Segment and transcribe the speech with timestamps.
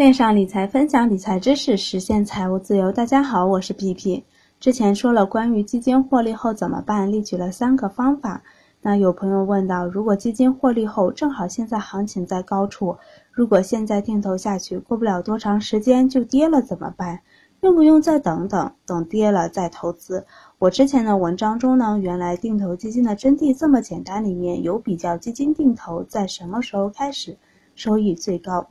[0.00, 2.90] 线上理财分享理财知识，实现财务自由。
[2.90, 4.24] 大家好，我是皮皮。
[4.58, 8.42] 之前说了关于基金获利后怎么办，列举了三个方法。
[8.80, 12.96] 那有朋友问到，如果基金获利后正好现在行情在高处，
[13.30, 17.20] 如果现在定投下去，过不了多长时间就跌了怎么办？
[17.60, 20.24] 用不用再等等，等跌了再投资？
[20.58, 27.36] 我之前的文章中呢，原来定投基金的真谛这么简单，里面有比较基金定投在什么时候开始
[27.74, 28.66] 收益最高。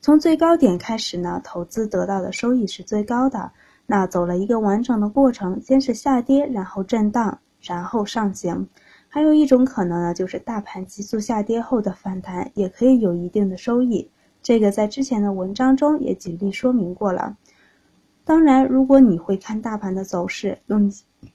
[0.00, 3.52] 从最高点开始呢，投资得到的收益是最高的。
[3.86, 8.68] 那走了一个完整的过程，先是下跌，然后震荡，然后上行。
[9.08, 14.08] 还有一种可能呢，就是大盘急速下跌后的反弹，也可以有一定的收益。
[14.40, 17.36] 这个在之前的文章中也举例说明过了。
[18.24, 20.90] 当然，如果你会看大盘的走势，用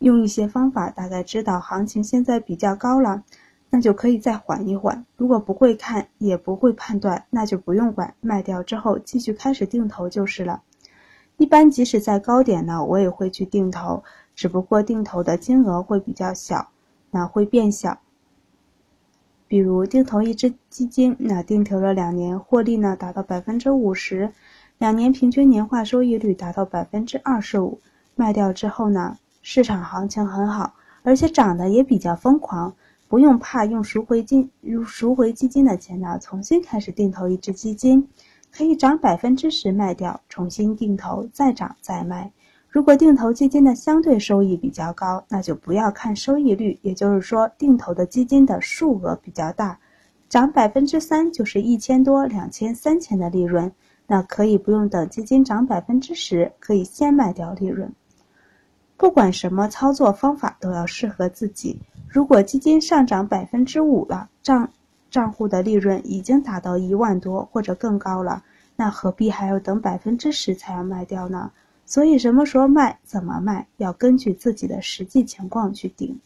[0.00, 3.22] 用一些方法，大概知道行情现在比较高了。
[3.70, 5.06] 那就可以再缓一缓。
[5.16, 10.62] 如果不会看，也不会判断，那就不用管，卖掉之后继续开始定投就是了。
[11.36, 14.02] 一般即使在高点呢，我也会去定投，
[14.34, 16.68] 只不过定投的金额会比较小，
[17.10, 17.98] 那会变小。
[19.48, 24.32] 比如定投一只基金，那定投了两年，获利呢达到百分之五十，
[24.78, 27.80] 两年平均年化收益率达到百分之二十五。
[28.14, 32.74] 卖掉之后呢，市场行情很好，而且涨得也比较疯狂。
[33.10, 34.48] 不用怕用赎回金、
[34.86, 38.08] 赎回基金的钱呢，重新开始定投一只基金，
[38.52, 42.30] 可以涨百分之十卖掉，重新定投，再涨再卖。
[42.68, 49.76] 如果定投基金的相对收益比较高，那就不要看收益率，也就是说定投的基金的数额比较大，
[50.28, 53.72] 涨百分之三就是一千多、两千、三千的利润，
[54.06, 57.92] 那可以不用等基金涨百分之十，可以先卖掉利润。
[59.00, 61.80] 不管什么操作方法都要适合自己。
[62.06, 64.70] 如果基金上涨百分之五了，账
[65.10, 68.44] 账户的利润已经达到一万多或者更高了，
[68.76, 71.50] 那何必还要等百分之十才要卖掉呢？
[71.86, 76.20] 所以什么时候卖，怎么卖，要根据自己的实际情况去定。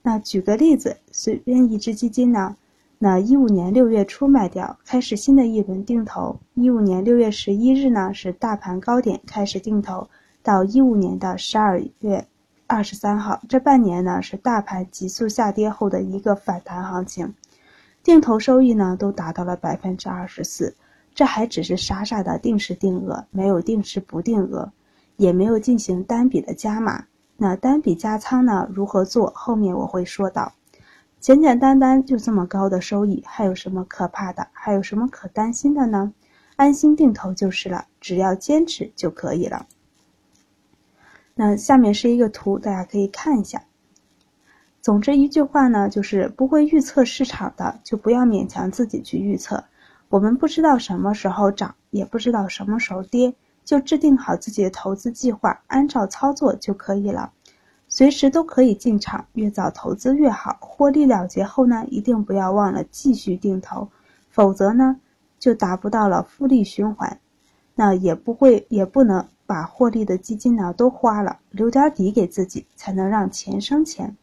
[0.00, 2.56] 那举个例子，随便一只基金呢，
[3.00, 6.38] 那一五年六月初卖掉，开始新的一轮定投。
[6.54, 10.08] 一五年六月十一日呢是大盘高点开始定投，
[10.46, 12.24] 到一五年的十二月。
[12.68, 17.34] 二十三号，这半年呢是大盘急速下跌后的一个反弹行情，
[18.04, 20.76] 定投收益呢都达到了百分之二十四，
[21.16, 24.70] 这还只是傻傻的定时定额，没有定时不定额，
[25.16, 27.06] 也没有进行单笔的加码。
[27.36, 29.32] 那单笔加仓呢如何做？
[29.34, 30.52] 后面我会说到。
[31.18, 34.46] 简简单单就这么高的收益，还有什么可怕的？
[34.52, 36.12] 还有什么可担心的呢？
[36.54, 39.66] 安心定投就是了，只要坚持就可以了。
[41.38, 43.62] 那下面是一个图，大家可以看一下。
[44.80, 49.62] 总之一句话呢，就是不会预测市场的，就不要勉强自己去预测。
[50.08, 53.34] 我们不知道什么时候涨，也不知道什么时候跌，
[53.66, 57.30] 就制定好自己的投资计划，按照操作就可以了。
[57.86, 60.56] 随时都可以进场，越早投资越好。
[60.60, 63.90] 获利了结后呢，一定不要忘了继续定投，
[64.30, 64.96] 否则呢，
[65.38, 67.20] 就达不到了复利循环，
[67.74, 69.28] 那也不会，也不能。
[69.46, 74.16] 把获利的基金呢都花了，留点底给自己，才能让钱生钱。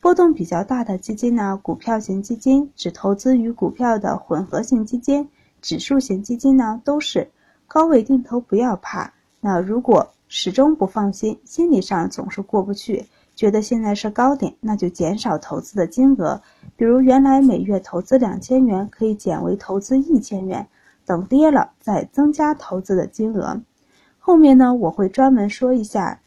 [0.00, 5.28] 波动比较大的基金呢，股票型基金、只投资于股票的混合型基金、
[5.60, 7.30] 指数型基金呢，都是
[7.66, 9.12] 高位定投，不要怕。
[9.40, 13.04] 那如果始终不放心，心理上总是过不去，
[13.34, 16.40] 觉得现在是高点，那就减少投资的金额。
[16.76, 20.66] 比如原来每月投资两千元，可以减为投资一千元，
[21.04, 23.60] 等跌了再增加投资的金额。
[24.22, 26.20] 后面呢，我会专门说一下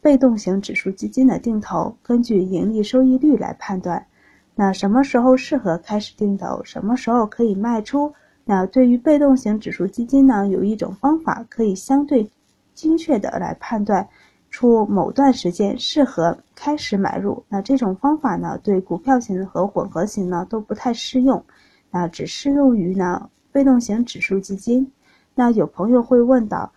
[0.00, 4.06] 被动型指数基金的定投，根据盈利收益率来判断。
[4.54, 8.14] 那什么时候适合开始定投，什么时候可以卖出？
[8.44, 12.30] 那对于被动型指数基金呢，有一种方法可以相对
[12.74, 14.08] 精确的来判断
[14.48, 17.44] 出某段时间适合开始买入。
[17.48, 21.44] 那这种方法呢，对股票型和混合型呢都不太适用，
[21.90, 24.92] 那只适用于呢被动型指数基金。
[25.34, 26.72] 那有朋友会问到。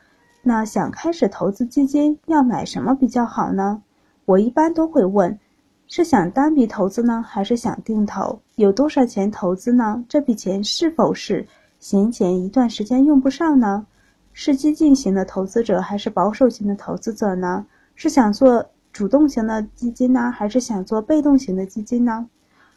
[0.48, 3.82] 那想开始投资基金，要买什么比较好呢？
[4.26, 5.40] 我一般都会问：
[5.88, 8.40] 是想单笔投资呢，还是想定投？
[8.54, 10.06] 有多少钱投资呢？
[10.08, 11.48] 这笔钱是否是
[11.80, 13.88] 闲钱，一段时间用不上呢？
[14.34, 17.66] 是激进型的投资者，还是保守型的投资者呢？
[17.96, 18.64] 是想做
[18.94, 22.28] 主动型的基金呢，还是想做被动型的基金呢？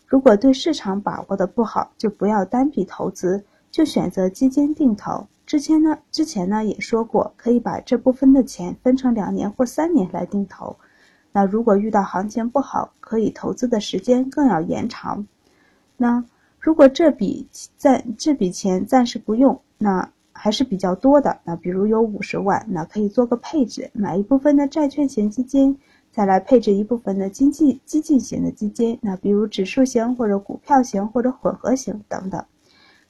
[0.07, 5.27] 如果对市场把握的不好，就不要单笔投资，就选择基金定投。
[5.49, 10.77] 之前呢，之前呢也说过，可以把这部分的钱分成两年或三年来定投。
[11.33, 15.27] 那如果遇到行情不好，可以投资的时间更要延长。
[15.97, 16.23] 那
[16.61, 17.49] 如果这笔
[17.79, 25.79] 暂这笔钱暂时不用，那还是比较多的，那比如有五十万，那可以做个配置，买一部分的债券型基金，
[26.13, 32.45] 再来配置一部分的经济激进型的基金，那比如指数型或者股票型或者混合型等等。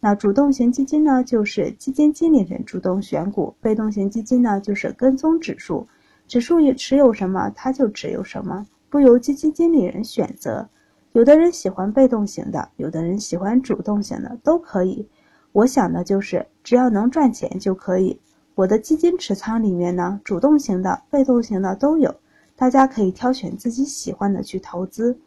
[0.00, 5.87] 那主动型基金呢，就是基金经理人主动选股；被动型基金呢，就是跟踪指数，
[6.27, 10.69] 指数也持有什么，它就持有什么，不由基金经理人选择。
[11.12, 15.09] 有的人喜欢被动型的，有的人喜欢主动型的，都可以。
[15.53, 18.21] 我想的就是，只要能赚钱就可以。
[18.55, 22.15] 我的基金持仓里面呢，主动型的、被动型的都有，
[22.55, 25.19] 大家可以挑选自己喜欢的去投资。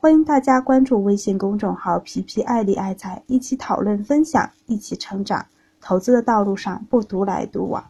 [0.00, 5.44] 欢迎大家关注微信公众号“皮皮爱理爱财”，一起讨论分享，一起成长。
[5.80, 7.84] 投资的道路上不独来独往。